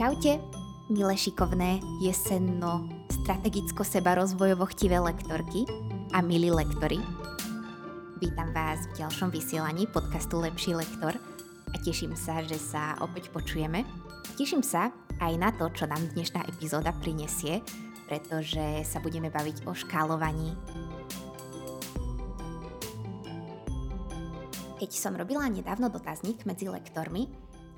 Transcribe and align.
Čaute, 0.00 0.40
milé 0.88 1.12
šikovné, 1.12 1.76
jesenno, 2.00 2.88
strategicko 3.20 3.84
seba 3.84 4.16
rozvojovo 4.16 4.64
chtivé 4.72 4.96
lektorky 4.96 5.68
a 6.16 6.24
milí 6.24 6.48
lektory. 6.48 6.96
Vítam 8.16 8.48
vás 8.56 8.80
v 8.88 9.04
ďalšom 9.04 9.28
vysielaní 9.28 9.84
podcastu 9.92 10.40
Lepší 10.40 10.72
lektor 10.72 11.20
a 11.68 11.76
teším 11.84 12.16
sa, 12.16 12.40
že 12.40 12.56
sa 12.56 12.96
opäť 13.04 13.28
počujeme. 13.28 13.84
Teším 14.40 14.64
sa 14.64 14.88
aj 15.20 15.36
na 15.36 15.52
to, 15.52 15.68
čo 15.68 15.84
nám 15.84 16.00
dnešná 16.16 16.48
epizóda 16.48 16.96
prinesie, 16.96 17.60
pretože 18.08 18.80
sa 18.88 19.04
budeme 19.04 19.28
baviť 19.28 19.68
o 19.68 19.76
škálovaní. 19.76 20.56
Keď 24.80 24.90
som 24.96 25.12
robila 25.12 25.44
nedávno 25.44 25.92
dotazník 25.92 26.48
medzi 26.48 26.72
lektormi 26.72 27.28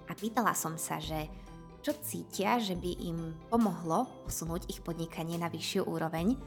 a 0.07 0.15
pýtala 0.15 0.55
som 0.55 0.79
sa, 0.79 1.03
že 1.03 1.51
čo 1.83 1.93
cítia, 1.99 2.63
že 2.63 2.79
by 2.79 2.91
im 3.11 3.35
pomohlo 3.51 4.07
posunúť 4.23 4.71
ich 4.71 4.79
podnikanie 4.87 5.35
na 5.35 5.51
vyššiu 5.51 5.83
úroveň, 5.91 6.39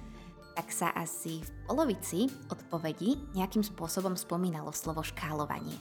tak 0.55 0.71
sa 0.71 0.95
asi 0.95 1.43
v 1.43 1.51
polovici 1.67 2.31
odpovedí 2.47 3.35
nejakým 3.35 3.59
spôsobom 3.59 4.15
spomínalo 4.15 4.71
slovo 4.71 5.03
škálovanie. 5.03 5.75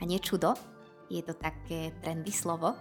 A 0.00 0.08
nie 0.08 0.16
čudo, 0.16 0.56
je 1.12 1.20
to 1.20 1.36
také 1.36 1.92
trendy 2.00 2.32
slovo. 2.32 2.72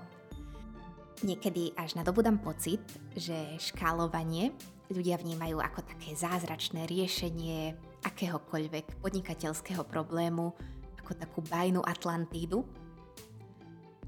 Niekedy 1.28 1.76
až 1.76 2.00
nadobudám 2.00 2.40
pocit, 2.40 2.80
že 3.20 3.36
škálovanie 3.60 4.56
ľudia 4.88 5.20
vnímajú 5.20 5.60
ako 5.60 5.84
také 5.84 6.16
zázračné 6.16 6.88
riešenie 6.88 7.76
akéhokoľvek 8.08 9.04
podnikateľského 9.04 9.84
problému, 9.84 10.56
ako 11.04 11.12
takú 11.12 11.44
bajnú 11.44 11.84
Atlantídu, 11.84 12.64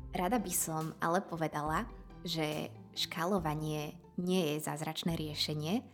Rada 0.09 0.41
by 0.41 0.49
som 0.49 0.97
ale 0.97 1.21
povedala, 1.21 1.85
že 2.25 2.73
škálovanie 2.97 3.93
nie 4.17 4.43
je 4.57 4.65
zázračné 4.65 5.13
riešenie, 5.13 5.85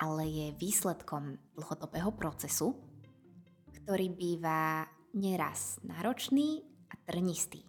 ale 0.00 0.22
je 0.24 0.46
výsledkom 0.56 1.36
dlhodobého 1.52 2.16
procesu, 2.16 2.72
ktorý 3.76 4.08
býva 4.08 4.88
neraz 5.12 5.76
náročný 5.84 6.64
a 6.88 6.96
trnistý. 7.04 7.60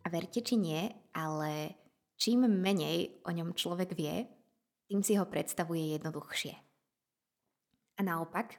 A 0.00 0.06
verte 0.06 0.38
či 0.38 0.54
nie, 0.54 0.86
ale 1.10 1.74
čím 2.14 2.46
menej 2.46 3.26
o 3.26 3.34
ňom 3.34 3.58
človek 3.58 3.90
vie, 3.98 4.22
tým 4.86 5.02
si 5.02 5.18
ho 5.18 5.26
predstavuje 5.26 5.98
jednoduchšie. 5.98 6.54
A 7.98 8.00
naopak, 8.06 8.54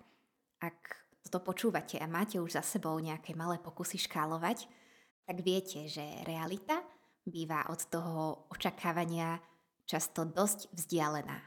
ak 0.60 1.08
toto 1.24 1.40
počúvate 1.40 1.96
a 2.04 2.08
máte 2.12 2.36
už 2.36 2.60
za 2.60 2.64
sebou 2.68 3.00
nejaké 3.00 3.32
malé 3.32 3.56
pokusy 3.64 3.96
škálovať, 3.96 4.68
tak 5.28 5.44
viete, 5.44 5.92
že 5.92 6.24
realita 6.24 6.80
býva 7.28 7.68
od 7.68 7.84
toho 7.92 8.48
očakávania 8.48 9.44
často 9.84 10.24
dosť 10.24 10.72
vzdialená. 10.72 11.40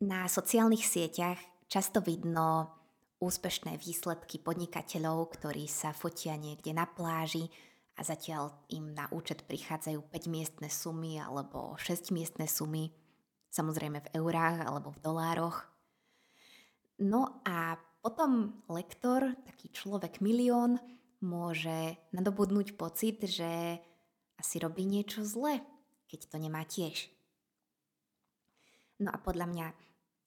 Na 0.00 0.24
sociálnych 0.24 0.80
sieťach 0.80 1.36
často 1.68 2.00
vidno 2.00 2.72
úspešné 3.20 3.76
výsledky 3.76 4.40
podnikateľov, 4.40 5.36
ktorí 5.36 5.68
sa 5.68 5.92
fotia 5.92 6.40
niekde 6.40 6.72
na 6.72 6.88
pláži 6.88 7.52
a 7.94 8.00
zatiaľ 8.00 8.56
im 8.72 8.96
na 8.96 9.12
účet 9.12 9.44
prichádzajú 9.44 10.00
5-miestne 10.08 10.72
sumy 10.72 11.20
alebo 11.20 11.76
6-miestne 11.76 12.48
sumy, 12.48 12.88
samozrejme 13.52 14.00
v 14.00 14.12
eurách 14.16 14.64
alebo 14.64 14.88
v 14.96 15.02
dolároch. 15.04 15.68
No 17.04 17.44
a 17.44 17.76
potom 18.00 18.64
lektor, 18.72 19.36
taký 19.44 19.68
človek 19.68 20.24
milión, 20.24 20.80
môže 21.20 21.96
nadobudnúť 22.16 22.76
pocit, 22.76 23.20
že 23.24 23.80
asi 24.40 24.56
robí 24.56 24.88
niečo 24.88 25.20
zle, 25.24 25.60
keď 26.08 26.20
to 26.32 26.36
nemá 26.40 26.64
tiež. 26.64 27.12
No 29.00 29.12
a 29.12 29.18
podľa 29.20 29.46
mňa 29.48 29.66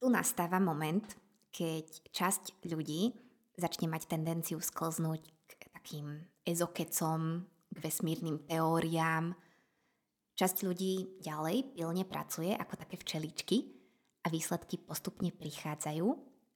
tu 0.02 0.10
nastáva 0.10 0.58
moment, 0.58 1.06
keď 1.54 1.86
časť 2.10 2.66
ľudí 2.66 3.14
začne 3.58 3.86
mať 3.90 4.10
tendenciu 4.10 4.58
sklznúť 4.58 5.22
k 5.46 5.52
takým 5.74 6.26
ezokecom, 6.46 7.46
k 7.70 7.78
vesmírnym 7.78 8.46
teóriám. 8.50 9.38
Časť 10.34 10.58
ľudí 10.66 11.22
ďalej 11.22 11.78
pilne 11.78 12.04
pracuje 12.10 12.58
ako 12.58 12.74
také 12.78 12.98
včeličky 12.98 13.58
a 14.26 14.34
výsledky 14.34 14.82
postupne 14.82 15.30
prichádzajú, 15.30 16.08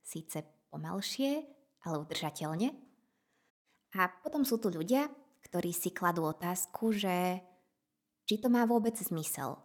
síce 0.02 0.42
pomalšie, 0.74 1.46
ale 1.86 1.96
udržateľne, 2.02 2.87
a 3.96 4.12
potom 4.12 4.44
sú 4.44 4.60
tu 4.60 4.68
ľudia, 4.68 5.08
ktorí 5.48 5.72
si 5.72 5.96
kladú 5.96 6.28
otázku, 6.28 6.92
že 6.92 7.40
či 8.28 8.36
to 8.44 8.52
má 8.52 8.68
vôbec 8.68 8.98
zmysel. 9.00 9.56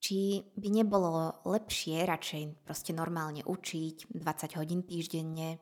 Či 0.00 0.46
by 0.54 0.68
nebolo 0.70 1.42
lepšie 1.44 2.06
radšej 2.06 2.64
proste 2.64 2.94
normálne 2.94 3.42
učiť 3.44 4.14
20 4.14 4.58
hodín 4.62 4.86
týždenne, 4.86 5.58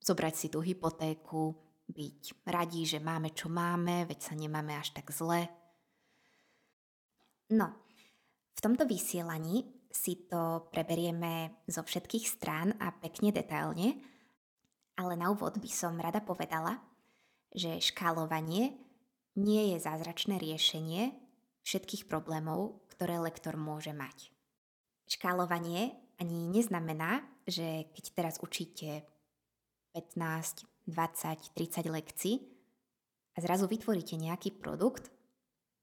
zobrať 0.00 0.34
si 0.34 0.46
tú 0.48 0.64
hypotéku, 0.64 1.54
byť 1.88 2.48
radí, 2.48 2.88
že 2.88 2.98
máme 2.98 3.36
čo 3.36 3.52
máme, 3.52 4.08
veď 4.08 4.18
sa 4.18 4.34
nemáme 4.34 4.74
až 4.76 4.96
tak 4.96 5.12
zle. 5.12 5.46
No, 7.52 7.72
v 8.56 8.60
tomto 8.60 8.84
vysielaní 8.84 9.64
si 9.88 10.28
to 10.28 10.68
preberieme 10.68 11.64
zo 11.64 11.80
všetkých 11.80 12.24
strán 12.28 12.76
a 12.76 12.92
pekne 12.92 13.32
detailne, 13.32 13.96
ale 14.98 15.14
na 15.16 15.30
úvod 15.32 15.56
by 15.56 15.70
som 15.70 15.96
rada 15.96 16.20
povedala, 16.20 16.87
že 17.54 17.80
škálovanie 17.80 18.76
nie 19.38 19.62
je 19.74 19.78
zázračné 19.78 20.36
riešenie 20.36 21.14
všetkých 21.62 22.10
problémov, 22.10 22.82
ktoré 22.90 23.20
lektor 23.22 23.54
môže 23.54 23.94
mať. 23.94 24.32
Škálovanie 25.08 25.94
ani 26.18 26.50
neznamená, 26.50 27.22
že 27.46 27.88
keď 27.94 28.04
teraz 28.12 28.34
učíte 28.42 29.06
15, 29.94 30.66
20, 30.90 31.54
30 31.54 31.88
lekcií 31.88 32.34
a 33.36 33.38
zrazu 33.38 33.70
vytvoríte 33.70 34.18
nejaký 34.18 34.58
produkt, 34.58 35.08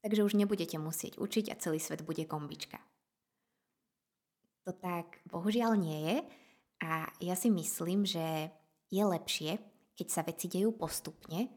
takže 0.03 0.25
už 0.27 0.37
nebudete 0.37 0.75
musieť 0.77 1.17
učiť 1.17 1.49
a 1.49 1.59
celý 1.61 1.79
svet 1.79 2.03
bude 2.03 2.27
kombička. 2.27 2.77
To 4.65 4.73
tak 4.73 5.21
bohužiaľ 5.29 5.77
nie 5.77 5.99
je 6.05 6.17
a 6.83 7.09
ja 7.21 7.35
si 7.37 7.53
myslím, 7.53 8.03
že 8.03 8.49
je 8.89 9.03
lepšie, 9.05 9.61
keď 9.95 10.07
sa 10.11 10.21
veci 10.27 10.51
dejú 10.51 10.75
postupne, 10.75 11.49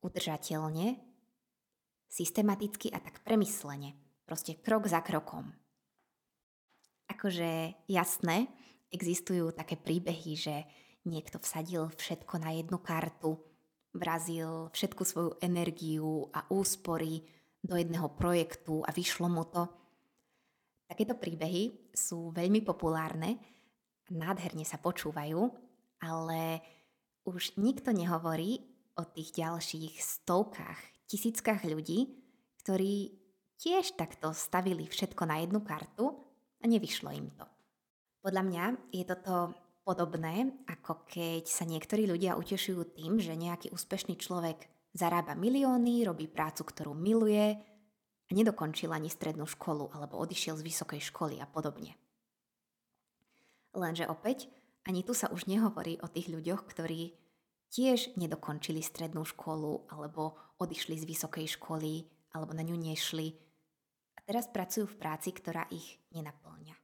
udržateľne, 0.00 0.98
systematicky 2.08 2.92
a 2.92 2.98
tak 3.00 3.20
premyslene. 3.24 3.96
Proste 4.24 4.56
krok 4.56 4.88
za 4.88 5.04
krokom. 5.04 5.52
Akože 7.12 7.76
jasné, 7.84 8.48
existujú 8.88 9.52
také 9.52 9.76
príbehy, 9.76 10.32
že 10.32 10.64
niekto 11.04 11.36
vsadil 11.36 11.92
všetko 11.92 12.40
na 12.40 12.56
jednu 12.56 12.80
kartu, 12.80 13.36
vrazil 13.92 14.72
všetku 14.72 15.02
svoju 15.04 15.30
energiu 15.44 16.32
a 16.32 16.48
úspory 16.48 17.20
do 17.60 17.76
jedného 17.76 18.08
projektu 18.16 18.80
a 18.84 18.90
vyšlo 18.92 19.28
mu 19.28 19.44
to. 19.48 19.68
Takéto 20.88 21.16
príbehy 21.16 21.92
sú 21.92 22.32
veľmi 22.32 22.60
populárne, 22.60 23.40
nádherne 24.12 24.64
sa 24.68 24.76
počúvajú, 24.76 25.48
ale 26.04 26.60
už 27.24 27.56
nikto 27.56 27.90
nehovorí 27.90 28.60
o 28.94 29.02
tých 29.08 29.34
ďalších 29.34 29.98
stovkách, 29.98 30.80
tisíckach 31.08 31.64
ľudí, 31.66 32.12
ktorí 32.62 33.16
tiež 33.58 33.96
takto 33.96 34.32
stavili 34.36 34.86
všetko 34.86 35.24
na 35.24 35.42
jednu 35.42 35.64
kartu 35.64 36.14
a 36.60 36.64
nevyšlo 36.64 37.10
im 37.12 37.28
to. 37.34 37.44
Podľa 38.24 38.42
mňa 38.44 38.64
je 38.92 39.04
toto 39.04 39.52
podobné, 39.84 40.64
ako 40.64 41.04
keď 41.04 41.44
sa 41.44 41.68
niektorí 41.68 42.08
ľudia 42.08 42.40
utešujú 42.40 42.96
tým, 42.96 43.20
že 43.20 43.36
nejaký 43.36 43.68
úspešný 43.68 44.16
človek 44.16 44.64
zarába 44.96 45.36
milióny, 45.36 46.08
robí 46.08 46.24
prácu, 46.24 46.64
ktorú 46.64 46.96
miluje 46.96 47.52
a 48.24 48.30
nedokončil 48.32 48.88
ani 48.88 49.12
strednú 49.12 49.44
školu 49.44 49.92
alebo 49.92 50.16
odišiel 50.24 50.56
z 50.56 50.64
vysokej 50.64 51.00
školy 51.12 51.36
a 51.42 51.46
podobne. 51.50 51.92
Lenže 53.74 54.08
opäť, 54.08 54.48
ani 54.84 55.00
tu 55.02 55.16
sa 55.16 55.32
už 55.32 55.48
nehovorí 55.48 56.00
o 56.04 56.08
tých 56.08 56.28
ľuďoch, 56.28 56.68
ktorí 56.68 57.16
tiež 57.72 58.14
nedokončili 58.20 58.84
strednú 58.84 59.24
školu 59.26 59.90
alebo 59.90 60.38
odišli 60.60 60.94
z 61.00 61.04
vysokej 61.08 61.58
školy 61.58 62.06
alebo 62.36 62.52
na 62.54 62.62
ňu 62.62 62.76
nešli 62.78 63.34
a 64.14 64.20
teraz 64.22 64.46
pracujú 64.46 64.86
v 64.86 65.00
práci, 65.00 65.34
ktorá 65.34 65.66
ich 65.72 65.98
nenaplňa. 66.14 66.76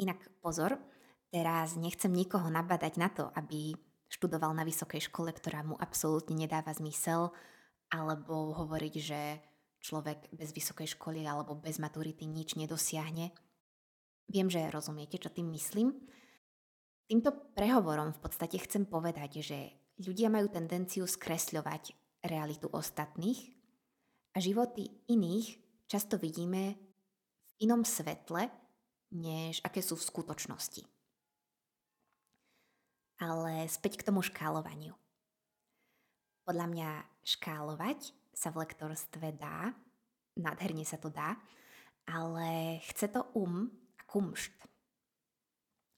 Inak 0.00 0.24
pozor, 0.40 0.80
teraz 1.28 1.76
nechcem 1.76 2.08
nikoho 2.08 2.48
nabadať 2.48 2.94
na 2.96 3.12
to, 3.12 3.28
aby 3.36 3.76
študoval 4.08 4.56
na 4.56 4.64
vysokej 4.64 5.12
škole, 5.12 5.30
ktorá 5.30 5.60
mu 5.60 5.76
absolútne 5.76 6.34
nedáva 6.34 6.72
zmysel, 6.72 7.30
alebo 7.92 8.56
hovoriť, 8.56 8.94
že 8.96 9.20
človek 9.80 10.32
bez 10.32 10.54
vysokej 10.56 10.96
školy 10.96 11.24
alebo 11.24 11.56
bez 11.58 11.76
maturity 11.76 12.24
nič 12.24 12.56
nedosiahne. 12.56 13.32
Viem, 14.30 14.46
že 14.46 14.70
rozumiete, 14.70 15.18
čo 15.18 15.28
tým 15.28 15.50
myslím. 15.52 15.90
Týmto 17.10 17.34
prehovorom 17.58 18.14
v 18.14 18.22
podstate 18.22 18.54
chcem 18.62 18.86
povedať, 18.86 19.42
že 19.42 19.74
ľudia 19.98 20.30
majú 20.30 20.46
tendenciu 20.46 21.10
skresľovať 21.10 21.90
realitu 22.22 22.70
ostatných 22.70 23.50
a 24.30 24.38
životy 24.38 24.86
iných 25.10 25.58
často 25.90 26.14
vidíme 26.22 26.78
v 27.42 27.50
inom 27.66 27.82
svetle, 27.82 28.46
než 29.10 29.58
aké 29.66 29.82
sú 29.82 29.98
v 29.98 30.06
skutočnosti. 30.06 30.86
Ale 33.18 33.66
späť 33.66 33.98
k 33.98 34.06
tomu 34.06 34.22
škálovaniu. 34.22 34.94
Podľa 36.46 36.66
mňa 36.70 36.90
škálovať 37.26 38.14
sa 38.30 38.54
v 38.54 38.62
lektorstve 38.62 39.34
dá, 39.34 39.74
nádherne 40.38 40.86
sa 40.86 40.94
to 40.94 41.10
dá, 41.10 41.34
ale 42.06 42.78
chce 42.86 43.10
to 43.10 43.26
um 43.34 43.66
a 43.98 44.02
kumšt. 44.06 44.54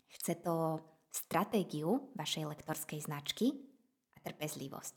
Chce 0.08 0.40
to 0.40 0.80
stratégiu 1.12 2.08
vašej 2.16 2.48
lektorskej 2.48 3.04
značky 3.04 3.52
a 4.16 4.18
trpezlivosť. 4.24 4.96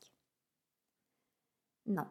No, 1.91 2.07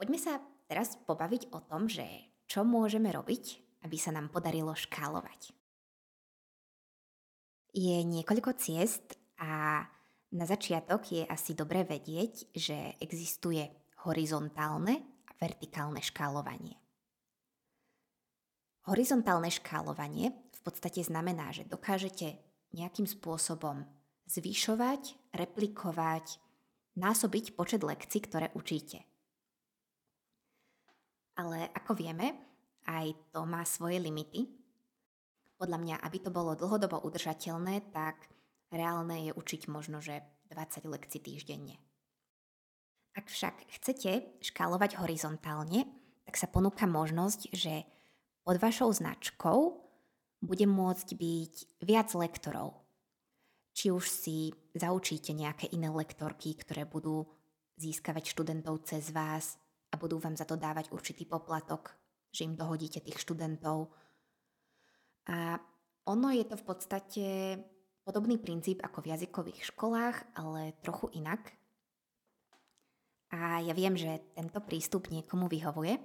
poďme 0.00 0.18
sa 0.18 0.40
teraz 0.66 0.96
pobaviť 1.04 1.52
o 1.52 1.60
tom, 1.62 1.86
že 1.86 2.04
čo 2.48 2.64
môžeme 2.64 3.12
robiť, 3.12 3.60
aby 3.84 3.96
sa 4.00 4.10
nám 4.10 4.32
podarilo 4.32 4.72
škálovať. 4.72 5.52
Je 7.76 8.00
niekoľko 8.02 8.56
ciest 8.56 9.14
a 9.38 9.84
na 10.32 10.44
začiatok 10.48 11.04
je 11.12 11.22
asi 11.28 11.52
dobre 11.52 11.84
vedieť, 11.84 12.52
že 12.56 12.96
existuje 12.98 13.68
horizontálne 14.08 15.04
a 15.28 15.30
vertikálne 15.36 16.00
škálovanie. 16.00 16.80
Horizontálne 18.88 19.52
škálovanie 19.52 20.32
v 20.32 20.60
podstate 20.64 21.04
znamená, 21.04 21.52
že 21.52 21.68
dokážete 21.68 22.47
nejakým 22.72 23.08
spôsobom 23.08 23.84
zvyšovať, 24.28 25.32
replikovať, 25.32 26.36
násobiť 26.98 27.56
počet 27.56 27.80
lekcií, 27.80 28.20
ktoré 28.26 28.52
učíte. 28.52 29.04
Ale 31.38 31.70
ako 31.70 31.94
vieme, 31.94 32.34
aj 32.90 33.14
to 33.30 33.46
má 33.46 33.62
svoje 33.62 34.02
limity. 34.02 34.50
Podľa 35.54 35.78
mňa, 35.78 35.96
aby 36.02 36.18
to 36.18 36.30
bolo 36.34 36.58
dlhodobo 36.58 36.98
udržateľné, 37.06 37.94
tak 37.94 38.26
reálne 38.74 39.30
je 39.30 39.32
učiť 39.32 39.70
možno, 39.70 40.02
že 40.02 40.22
20 40.50 40.88
lekcií 40.88 41.20
týždenne. 41.22 41.78
Ak 43.14 43.26
však 43.30 43.66
chcete 43.80 44.42
škálovať 44.44 44.98
horizontálne, 45.02 45.86
tak 46.28 46.34
sa 46.38 46.46
ponúka 46.46 46.86
možnosť, 46.86 47.50
že 47.50 47.82
pod 48.44 48.60
vašou 48.60 48.92
značkou 48.94 49.87
bude 50.38 50.66
môcť 50.66 51.08
byť 51.14 51.54
viac 51.82 52.08
lektorov. 52.14 52.78
Či 53.74 53.94
už 53.94 54.04
si 54.10 54.50
zaučíte 54.74 55.30
nejaké 55.34 55.70
iné 55.70 55.90
lektorky, 55.90 56.54
ktoré 56.58 56.82
budú 56.86 57.26
získavať 57.78 58.34
študentov 58.34 58.82
cez 58.82 59.14
vás 59.14 59.54
a 59.90 59.94
budú 59.94 60.18
vám 60.18 60.34
za 60.34 60.42
to 60.42 60.58
dávať 60.58 60.90
určitý 60.90 61.24
poplatok, 61.26 61.94
že 62.34 62.46
im 62.46 62.58
dohodíte 62.58 62.98
tých 62.98 63.22
študentov. 63.22 63.94
A 65.30 65.62
ono 66.08 66.28
je 66.34 66.44
to 66.46 66.56
v 66.58 66.64
podstate 66.66 67.26
podobný 68.02 68.40
princíp 68.40 68.82
ako 68.82 69.04
v 69.04 69.10
jazykových 69.14 69.60
školách, 69.74 70.16
ale 70.34 70.74
trochu 70.80 71.12
inak. 71.20 71.54
A 73.28 73.60
ja 73.60 73.76
viem, 73.76 73.92
že 73.92 74.24
tento 74.32 74.58
prístup 74.64 75.12
niekomu 75.12 75.52
vyhovuje 75.52 76.00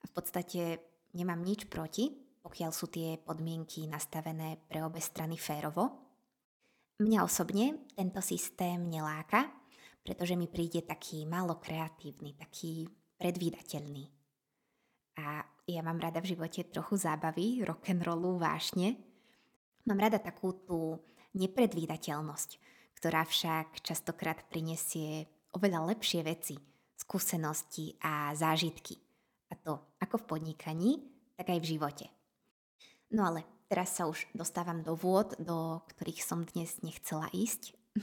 a 0.00 0.04
v 0.08 0.12
podstate 0.16 0.80
nemám 1.12 1.44
nič 1.44 1.68
proti, 1.68 2.08
pokiaľ 2.42 2.70
sú 2.74 2.90
tie 2.90 3.16
podmienky 3.22 3.86
nastavené 3.86 4.58
pre 4.66 4.82
obe 4.82 4.98
strany 4.98 5.38
férovo. 5.38 5.88
Mňa 6.98 7.22
osobne 7.22 7.86
tento 7.94 8.18
systém 8.18 8.78
neláka, 8.90 9.48
pretože 10.02 10.34
mi 10.34 10.50
príde 10.50 10.82
taký 10.82 11.24
málo 11.24 11.62
kreatívny, 11.62 12.34
taký 12.34 12.90
predvídateľný. 13.18 14.04
A 15.22 15.46
ja 15.70 15.80
mám 15.86 16.02
rada 16.02 16.18
v 16.18 16.34
živote 16.34 16.66
trochu 16.66 16.98
zábavy, 16.98 17.62
rock'n'rollu, 17.62 18.42
vášne. 18.42 18.98
Mám 19.86 19.98
rada 20.02 20.18
takú 20.18 20.58
tú 20.66 20.98
nepredvídateľnosť, 21.38 22.50
ktorá 22.98 23.22
však 23.22 23.82
častokrát 23.82 24.42
prinesie 24.50 25.30
oveľa 25.54 25.94
lepšie 25.94 26.26
veci, 26.26 26.58
skúsenosti 26.98 27.94
a 28.02 28.34
zážitky. 28.34 28.98
A 29.50 29.58
to 29.58 29.96
ako 30.00 30.22
v 30.22 30.28
podnikaní, 30.28 30.90
tak 31.36 31.52
aj 31.52 31.60
v 31.62 31.70
živote. 31.76 32.06
No 33.12 33.28
ale 33.28 33.44
teraz 33.68 33.92
sa 33.94 34.08
už 34.08 34.24
dostávam 34.32 34.80
do 34.80 34.96
vôd, 34.96 35.36
do 35.36 35.84
ktorých 35.92 36.24
som 36.24 36.48
dnes 36.48 36.80
nechcela 36.80 37.28
ísť. 37.30 37.76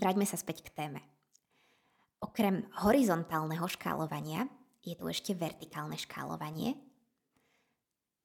Vráťme 0.00 0.26
sa 0.26 0.36
späť 0.36 0.66
k 0.66 0.74
téme. 0.74 1.00
Okrem 2.20 2.66
horizontálneho 2.82 3.64
škálovania 3.70 4.50
je 4.82 4.98
tu 4.98 5.06
ešte 5.06 5.32
vertikálne 5.32 5.94
škálovanie. 5.96 6.74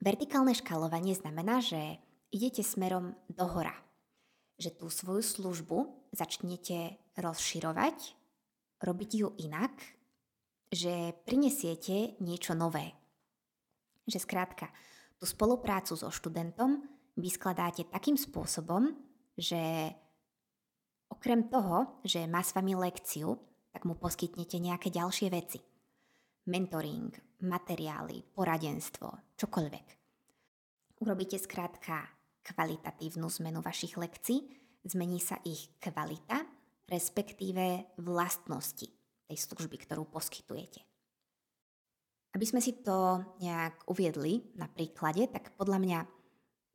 Vertikálne 0.02 0.58
škálovanie 0.58 1.13
znamená, 1.13 1.62
že 1.62 2.02
idete 2.34 2.66
smerom 2.66 3.13
dohora. 3.30 3.74
Že 4.58 4.81
tú 4.81 4.88
svoju 4.90 5.22
službu 5.22 5.78
začnete 6.12 6.98
rozširovať, 7.16 8.18
robiť 8.81 9.12
ju 9.13 9.28
inak 9.38 9.74
že 10.72 11.12
prinesiete 11.28 12.16
niečo 12.24 12.56
nové. 12.56 12.96
Že 14.08 14.24
skrátka, 14.24 14.72
tú 15.21 15.29
spoluprácu 15.29 15.94
so 15.94 16.09
študentom 16.09 16.81
vyskladáte 17.13 17.85
takým 17.94 18.18
spôsobom, 18.18 18.89
že 19.38 19.94
okrem 21.13 21.45
toho, 21.45 22.01
že 22.01 22.25
má 22.25 22.41
s 22.41 22.57
vami 22.57 22.73
lekciu, 22.73 23.38
tak 23.69 23.85
mu 23.85 23.94
poskytnete 24.01 24.57
nejaké 24.57 24.89
ďalšie 24.89 25.29
veci. 25.29 25.62
Mentoring, 26.50 27.13
materiály, 27.45 28.33
poradenstvo, 28.33 29.38
čokoľvek. 29.38 29.88
Urobíte 31.06 31.38
skrátka 31.38 32.01
kvalitatívnu 32.41 33.29
zmenu 33.29 33.62
vašich 33.62 34.01
lekcií, 34.01 34.41
zmení 34.89 35.21
sa 35.21 35.38
ich 35.45 35.69
kvalita, 35.77 36.41
respektíve 36.89 37.94
vlastnosti 38.01 38.89
tej 39.29 39.38
služby, 39.38 39.85
ktorú 39.85 40.09
poskytujete. 40.09 40.90
Aby 42.31 42.45
sme 42.48 42.63
si 42.63 42.80
to 42.80 43.19
nejak 43.44 43.88
uviedli 43.92 44.56
na 44.56 44.72
príklade, 44.72 45.28
tak 45.28 45.51
podľa 45.60 45.80
mňa 45.83 46.00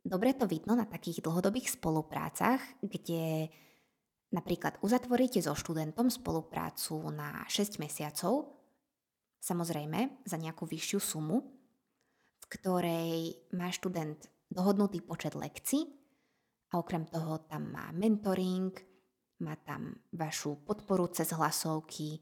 dobre 0.05 0.37
to 0.37 0.45
vidno 0.45 0.77
na 0.77 0.85
takých 0.85 1.25
dlhodobých 1.25 1.81
spoluprácach, 1.81 2.61
kde 2.85 3.49
napríklad 4.37 4.77
uzatvoríte 4.85 5.41
so 5.41 5.57
študentom 5.57 6.13
spoluprácu 6.13 7.01
na 7.09 7.43
6 7.49 7.81
mesiacov, 7.81 8.53
samozrejme 9.41 10.29
za 10.29 10.37
nejakú 10.37 10.69
vyššiu 10.69 11.01
sumu, 11.01 11.41
v 12.37 12.45
ktorej 12.53 13.41
má 13.57 13.73
študent 13.73 14.29
dohodnutý 14.53 15.01
počet 15.03 15.35
lekcií 15.35 15.89
a 16.71 16.79
okrem 16.79 17.09
toho 17.09 17.49
tam 17.49 17.73
má 17.73 17.91
mentoring, 17.97 18.77
má 19.43 19.57
tam 19.65 19.95
vašu 20.13 20.63
podporu 20.69 21.09
cez 21.11 21.33
hlasovky, 21.33 22.21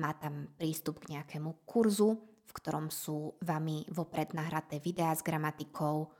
má 0.00 0.16
tam 0.16 0.50
prístup 0.56 1.04
k 1.04 1.18
nejakému 1.18 1.62
kurzu, 1.68 2.31
v 2.46 2.52
ktorom 2.52 2.90
sú 2.92 3.38
vami 3.42 3.86
vopred 3.90 4.34
nahraté 4.36 4.78
videá 4.82 5.14
s 5.14 5.24
gramatikou, 5.24 6.10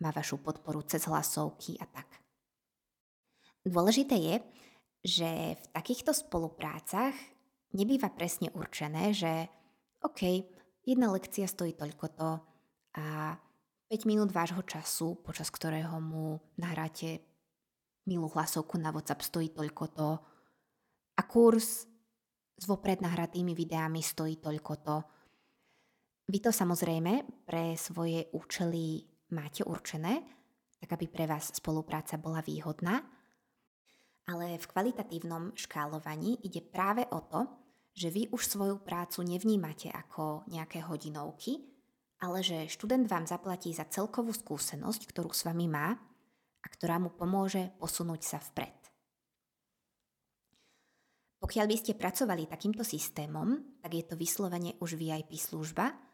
má 0.00 0.10
vašu 0.12 0.40
podporu 0.40 0.84
cez 0.84 1.08
hlasovky 1.08 1.80
a 1.80 1.86
tak. 1.88 2.08
Dôležité 3.66 4.16
je, 4.16 4.36
že 5.06 5.30
v 5.56 5.64
takýchto 5.72 6.12
spoluprácach 6.14 7.14
nebýva 7.74 8.12
presne 8.12 8.52
určené, 8.52 9.10
že 9.10 9.48
OK, 10.04 10.22
jedna 10.86 11.10
lekcia 11.10 11.48
stojí 11.48 11.74
toľko 11.74 12.06
to 12.14 12.30
a 13.00 13.34
5 13.86 14.10
minút 14.10 14.30
vášho 14.34 14.62
času, 14.66 15.18
počas 15.22 15.50
ktorého 15.50 15.98
mu 16.02 16.38
nahráte 16.58 17.22
milú 18.06 18.30
hlasovku 18.30 18.78
na 18.78 18.94
WhatsApp 18.94 19.22
stojí 19.22 19.50
toľko 19.50 19.84
to 19.94 20.10
a 21.18 21.22
kurz 21.26 21.86
s 22.56 22.64
vopred 22.64 23.02
nahratými 23.02 23.52
videami 23.52 24.00
stojí 24.00 24.38
toľko 24.38 24.74
to. 24.80 24.96
Vy 26.26 26.42
to 26.42 26.50
samozrejme 26.50 27.46
pre 27.46 27.78
svoje 27.78 28.26
účely 28.34 29.06
máte 29.30 29.62
určené, 29.62 30.26
tak 30.82 30.98
aby 30.98 31.06
pre 31.06 31.30
vás 31.30 31.54
spolupráca 31.54 32.18
bola 32.18 32.42
výhodná, 32.42 32.98
ale 34.26 34.58
v 34.58 34.66
kvalitatívnom 34.66 35.54
škálovaní 35.54 36.42
ide 36.42 36.66
práve 36.66 37.06
o 37.14 37.22
to, 37.30 37.46
že 37.94 38.10
vy 38.10 38.26
už 38.34 38.42
svoju 38.42 38.82
prácu 38.82 39.22
nevnímate 39.22 39.86
ako 39.86 40.50
nejaké 40.50 40.82
hodinovky, 40.82 41.62
ale 42.26 42.42
že 42.42 42.66
študent 42.66 43.06
vám 43.06 43.30
zaplatí 43.30 43.70
za 43.70 43.86
celkovú 43.86 44.34
skúsenosť, 44.34 45.06
ktorú 45.06 45.30
s 45.30 45.46
vami 45.46 45.70
má 45.70 45.94
a 46.58 46.66
ktorá 46.66 46.98
mu 46.98 47.14
pomôže 47.14 47.70
posunúť 47.78 48.22
sa 48.26 48.38
vpred. 48.42 48.74
Pokiaľ 51.38 51.66
by 51.70 51.76
ste 51.78 51.94
pracovali 51.94 52.50
takýmto 52.50 52.82
systémom, 52.82 53.78
tak 53.78 53.94
je 53.94 54.02
to 54.02 54.18
vyslovene 54.18 54.74
už 54.82 54.98
VIP 54.98 55.38
služba 55.38 56.05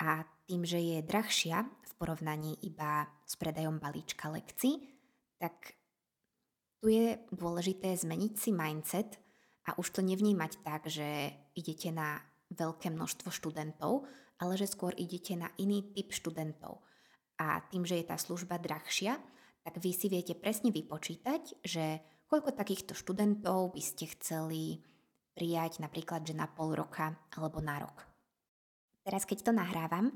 a 0.00 0.24
tým, 0.46 0.62
že 0.62 0.78
je 0.78 0.98
drahšia 1.02 1.64
v 1.64 1.92
porovnaní 1.96 2.60
iba 2.62 3.08
s 3.24 3.34
predajom 3.40 3.80
balíčka 3.80 4.28
lekcií, 4.30 4.78
tak 5.40 5.74
tu 6.80 6.92
je 6.92 7.18
dôležité 7.32 7.96
zmeniť 7.96 8.32
si 8.36 8.50
mindset 8.52 9.18
a 9.66 9.74
už 9.80 9.90
to 9.90 10.00
nevnímať 10.04 10.62
tak, 10.62 10.86
že 10.86 11.34
idete 11.56 11.90
na 11.90 12.22
veľké 12.52 12.92
množstvo 12.94 13.32
študentov, 13.32 14.06
ale 14.38 14.54
že 14.54 14.70
skôr 14.70 14.94
idete 14.94 15.34
na 15.34 15.50
iný 15.58 15.82
typ 15.96 16.12
študentov. 16.12 16.84
A 17.40 17.60
tým, 17.68 17.82
že 17.82 18.00
je 18.00 18.06
tá 18.06 18.16
služba 18.16 18.60
drahšia, 18.60 19.18
tak 19.66 19.82
vy 19.82 19.90
si 19.90 20.06
viete 20.06 20.38
presne 20.38 20.70
vypočítať, 20.70 21.66
že 21.66 22.00
koľko 22.30 22.54
takýchto 22.54 22.94
študentov 22.94 23.74
by 23.74 23.82
ste 23.82 24.06
chceli 24.14 24.78
prijať 25.34 25.82
napríklad, 25.82 26.22
že 26.22 26.38
na 26.38 26.46
pol 26.46 26.72
roka 26.72 27.18
alebo 27.34 27.58
na 27.58 27.82
rok. 27.82 28.15
Teraz, 29.06 29.22
keď 29.22 29.38
to 29.46 29.52
nahrávam, 29.54 30.10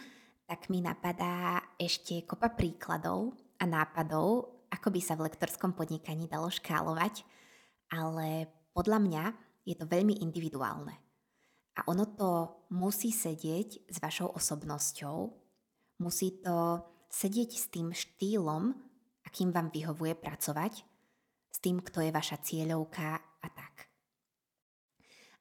tak 0.50 0.66
mi 0.66 0.82
napadá 0.82 1.62
ešte 1.78 2.26
kopa 2.26 2.50
príkladov 2.50 3.38
a 3.62 3.62
nápadov, 3.62 4.50
ako 4.66 4.90
by 4.90 4.98
sa 4.98 5.14
v 5.14 5.30
lektorskom 5.30 5.78
podnikaní 5.78 6.26
dalo 6.26 6.50
škálovať, 6.50 7.22
ale 7.94 8.50
podľa 8.74 8.98
mňa 8.98 9.24
je 9.62 9.78
to 9.78 9.86
veľmi 9.86 10.18
individuálne. 10.18 10.90
A 11.78 11.86
ono 11.86 12.02
to 12.02 12.30
musí 12.74 13.14
sedieť 13.14 13.86
s 13.86 14.02
vašou 14.02 14.34
osobnosťou, 14.34 15.18
musí 16.02 16.42
to 16.42 16.82
sedieť 17.06 17.50
s 17.54 17.70
tým 17.70 17.94
štýlom, 17.94 18.74
akým 19.22 19.54
vám 19.54 19.70
vyhovuje 19.70 20.18
pracovať, 20.18 20.82
s 21.46 21.58
tým, 21.62 21.78
kto 21.78 22.02
je 22.02 22.10
vaša 22.10 22.42
cieľovka 22.42 23.22
a 23.22 23.48
tak. 23.54 23.86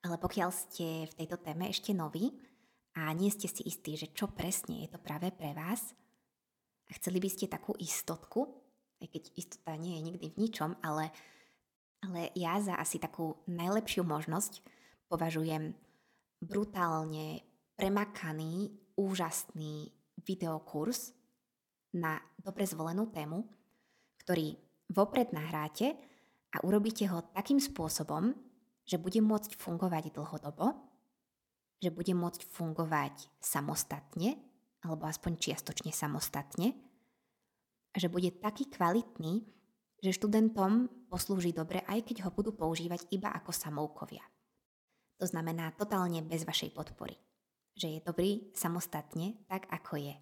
Ale 0.05 0.21
pokiaľ 0.21 0.53
ste 0.53 1.09
v 1.09 1.17
tejto 1.17 1.41
téme 1.41 1.65
ešte 1.65 1.97
noví 1.97 2.29
a 2.99 3.15
nie 3.15 3.31
ste 3.31 3.47
si 3.47 3.63
istí, 3.63 3.95
že 3.95 4.11
čo 4.11 4.27
presne 4.27 4.83
je 4.83 4.91
to 4.91 4.99
práve 4.99 5.31
pre 5.31 5.55
vás, 5.55 5.95
a 6.89 6.91
chceli 6.97 7.21
by 7.21 7.29
ste 7.29 7.45
takú 7.45 7.77
istotku, 7.77 8.49
aj 8.99 9.07
keď 9.13 9.23
istota 9.37 9.77
nie 9.77 9.95
je 9.95 10.05
nikdy 10.09 10.27
v 10.33 10.39
ničom, 10.41 10.73
ale, 10.81 11.13
ale 12.01 12.33
ja 12.33 12.57
za 12.57 12.75
asi 12.75 12.97
takú 12.97 13.37
najlepšiu 13.45 14.01
možnosť 14.01 14.65
považujem 15.05 15.77
brutálne 16.41 17.45
premakaný, 17.77 18.73
úžasný 18.97 19.93
videokurs 20.25 21.13
na 21.95 22.19
dobre 22.41 22.65
zvolenú 22.65 23.07
tému, 23.13 23.45
ktorý 24.25 24.57
vopred 24.91 25.31
nahráte 25.31 25.95
a 26.51 26.57
urobíte 26.65 27.05
ho 27.07 27.21
takým 27.31 27.61
spôsobom, 27.61 28.33
že 28.83 28.97
bude 28.97 29.21
môcť 29.21 29.53
fungovať 29.55 30.11
dlhodobo, 30.11 30.88
že 31.79 31.89
bude 31.91 32.11
môcť 32.11 32.43
fungovať 32.43 33.31
samostatne, 33.39 34.35
alebo 34.83 35.07
aspoň 35.07 35.39
čiastočne 35.39 35.91
samostatne, 35.91 36.75
že 37.95 38.07
bude 38.11 38.31
taký 38.39 38.67
kvalitný, 38.69 39.43
že 39.99 40.15
študentom 40.15 40.87
poslúži 41.11 41.51
dobre, 41.51 41.83
aj 41.83 42.07
keď 42.07 42.27
ho 42.27 42.31
budú 42.31 42.55
používať 42.55 43.11
iba 43.11 43.31
ako 43.35 43.51
samoukovia. 43.51 44.23
To 45.19 45.27
znamená 45.27 45.75
totálne 45.75 46.23
bez 46.23 46.47
vašej 46.47 46.71
podpory. 46.71 47.19
Že 47.75 47.99
je 47.99 48.05
dobrý 48.07 48.31
samostatne, 48.55 49.43
tak 49.51 49.67
ako 49.67 49.99
je. 49.99 50.15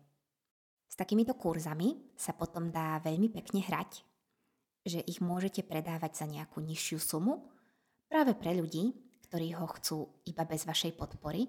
S 0.90 0.96
takýmito 0.98 1.38
kurzami 1.38 2.18
sa 2.18 2.34
potom 2.34 2.74
dá 2.74 2.98
veľmi 3.06 3.30
pekne 3.30 3.62
hrať, 3.62 4.02
že 4.88 5.04
ich 5.06 5.22
môžete 5.22 5.62
predávať 5.68 6.24
za 6.24 6.26
nejakú 6.26 6.64
nižšiu 6.64 6.98
sumu 6.98 7.52
práve 8.10 8.34
pre 8.34 8.58
ľudí, 8.58 8.96
ktorí 9.28 9.60
ho 9.60 9.68
chcú 9.76 10.24
iba 10.24 10.48
bez 10.48 10.64
vašej 10.64 10.96
podpory 10.96 11.46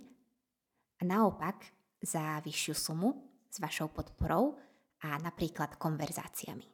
a 0.98 1.06
naopak 1.06 1.62
za 2.02 2.42
vyššiu 2.42 2.74
sumu 2.74 3.10
s 3.46 3.62
vašou 3.62 3.94
podporou 3.94 4.58
a 5.06 5.14
napríklad 5.22 5.78
konverzáciami. 5.78 6.66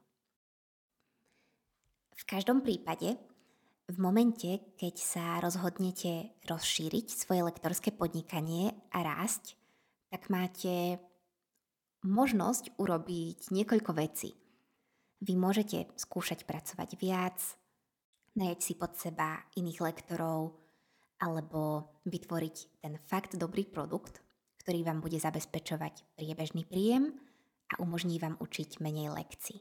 V 2.14 2.22
každom 2.24 2.64
prípade, 2.64 3.20
v 3.84 3.96
momente, 4.00 4.72
keď 4.80 4.94
sa 4.96 5.26
rozhodnete 5.44 6.40
rozšíriť 6.48 7.06
svoje 7.12 7.44
lektorské 7.44 7.92
podnikanie 7.92 8.72
a 8.88 9.04
rásť, 9.04 9.60
tak 10.08 10.32
máte 10.32 10.96
možnosť 12.00 12.80
urobiť 12.80 13.52
niekoľko 13.52 13.92
vecí. 13.92 14.32
Vy 15.20 15.36
môžete 15.36 15.92
skúšať 16.00 16.48
pracovať 16.48 16.96
viac, 16.96 17.36
najať 18.40 18.58
si 18.60 18.72
pod 18.72 18.96
seba 18.96 19.44
iných 19.60 19.84
lektorov 19.84 20.63
alebo 21.20 21.90
vytvoriť 22.06 22.82
ten 22.82 22.98
fakt 22.98 23.38
dobrý 23.38 23.66
produkt, 23.66 24.24
ktorý 24.64 24.82
vám 24.82 25.04
bude 25.04 25.20
zabezpečovať 25.20 26.16
priebežný 26.16 26.64
príjem 26.64 27.12
a 27.72 27.80
umožní 27.80 28.16
vám 28.18 28.40
učiť 28.40 28.80
menej 28.80 29.12
lekcií. 29.12 29.60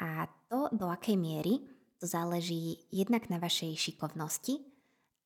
A 0.00 0.28
to, 0.46 0.68
do 0.76 0.92
akej 0.92 1.16
miery, 1.16 1.64
to 1.96 2.04
záleží 2.04 2.84
jednak 2.92 3.32
na 3.32 3.40
vašej 3.40 3.74
šikovnosti, 3.74 4.60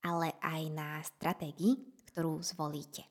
ale 0.06 0.32
aj 0.40 0.62
na 0.70 1.02
stratégii, 1.02 2.06
ktorú 2.10 2.40
zvolíte. 2.40 3.04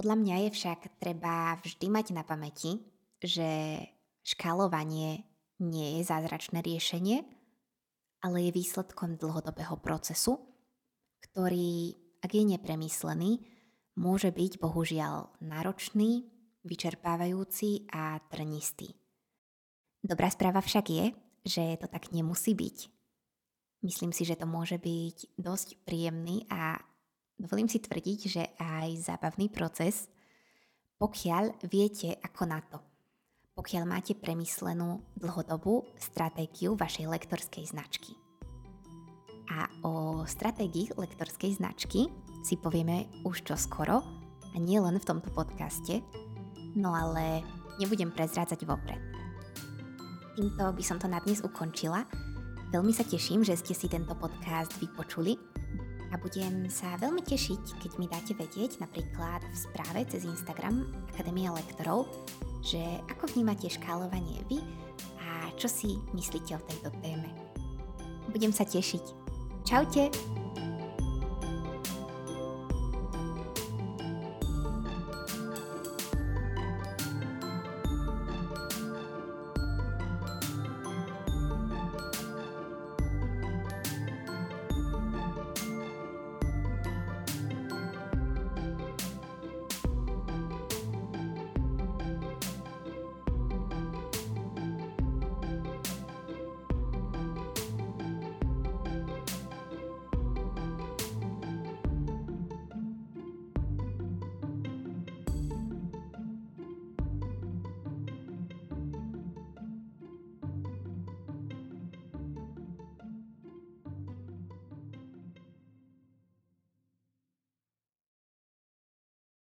Podľa 0.00 0.16
mňa 0.16 0.36
je 0.48 0.50
však 0.56 0.80
treba 0.96 1.60
vždy 1.60 1.86
mať 1.92 2.06
na 2.16 2.24
pamäti, 2.24 2.80
že 3.20 3.76
škálovanie 4.24 5.28
nie 5.60 6.00
je 6.00 6.02
zázračné 6.08 6.64
riešenie, 6.64 7.20
ale 8.20 8.48
je 8.48 8.56
výsledkom 8.56 9.16
dlhodobého 9.16 9.80
procesu, 9.80 10.40
ktorý, 11.20 11.96
ak 12.20 12.30
je 12.32 12.44
nepremyslený, 12.56 13.40
môže 13.96 14.32
byť 14.32 14.52
bohužiaľ 14.60 15.40
náročný, 15.40 16.28
vyčerpávajúci 16.64 17.88
a 17.88 18.20
trnistý. 18.28 18.92
Dobrá 20.00 20.28
správa 20.28 20.60
však 20.60 20.86
je, 20.88 21.04
že 21.44 21.64
to 21.80 21.88
tak 21.88 22.12
nemusí 22.12 22.52
byť. 22.52 22.78
Myslím 23.80 24.12
si, 24.12 24.28
že 24.28 24.36
to 24.36 24.44
môže 24.44 24.76
byť 24.76 25.40
dosť 25.40 25.80
príjemný 25.88 26.44
a 26.52 26.76
dovolím 27.40 27.68
si 27.68 27.80
tvrdiť, 27.80 28.20
že 28.28 28.44
aj 28.60 29.08
zábavný 29.08 29.48
proces, 29.48 30.12
pokiaľ 31.00 31.64
viete 31.64 32.12
ako 32.20 32.42
na 32.44 32.60
to 32.60 32.89
pokiaľ 33.54 33.84
máte 33.86 34.12
premyslenú 34.16 35.02
dlhodobú 35.18 35.84
stratégiu 35.98 36.78
vašej 36.78 37.06
lektorskej 37.10 37.64
značky. 37.70 38.14
A 39.50 39.66
o 39.82 40.22
stratégii 40.24 40.94
lektorskej 40.94 41.58
značky 41.58 42.06
si 42.46 42.54
povieme 42.54 43.10
už 43.26 43.42
čo 43.42 43.58
skoro 43.58 44.00
a 44.50 44.56
nie 44.56 44.78
len 44.78 44.96
v 44.96 45.06
tomto 45.06 45.30
podcaste, 45.34 46.00
no 46.78 46.94
ale 46.94 47.42
nebudem 47.82 48.14
prezrádzať 48.14 48.62
vopred. 48.62 49.02
Týmto 50.38 50.70
by 50.70 50.82
som 50.86 50.96
to 51.02 51.10
na 51.10 51.18
dnes 51.20 51.42
ukončila. 51.42 52.06
Veľmi 52.70 52.94
sa 52.94 53.02
teším, 53.02 53.42
že 53.42 53.58
ste 53.58 53.74
si 53.74 53.90
tento 53.90 54.14
podcast 54.14 54.70
vypočuli 54.78 55.34
a 56.10 56.18
budem 56.18 56.70
sa 56.70 56.94
veľmi 56.98 57.22
tešiť, 57.22 57.82
keď 57.82 57.92
mi 57.98 58.06
dáte 58.06 58.32
vedieť 58.38 58.78
napríklad 58.78 59.42
v 59.42 59.56
správe 59.58 60.00
cez 60.06 60.22
Instagram 60.26 60.86
Akadémia 61.10 61.50
lektorov, 61.50 62.06
že 62.60 62.80
ako 63.08 63.32
vnímate 63.32 63.68
škálovanie 63.68 64.44
vy 64.48 64.60
a 65.20 65.52
čo 65.56 65.68
si 65.68 65.96
myslíte 66.16 66.56
o 66.56 66.64
tejto 66.64 66.90
téme. 67.00 67.28
Budem 68.30 68.52
sa 68.54 68.64
tešiť. 68.64 69.04
Čaute! 69.64 70.39